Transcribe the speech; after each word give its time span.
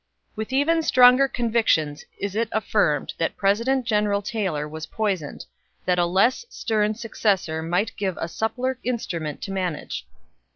"With 0.35 0.51
even 0.51 0.81
stronger 0.81 1.27
convictions 1.27 2.05
is 2.17 2.35
it 2.35 2.49
affirmed 2.53 3.13
that 3.19 3.37
President 3.37 3.85
General 3.85 4.23
Taylor 4.23 4.67
was 4.67 4.87
poisoned, 4.87 5.45
that 5.85 5.99
a 5.99 6.07
less 6.07 6.43
stern 6.49 6.95
successor 6.95 7.61
might 7.61 7.95
give 7.97 8.17
a 8.17 8.25
suppler 8.27 8.77
instrument 8.83 9.43
to 9.43 9.51
manage. 9.51 10.07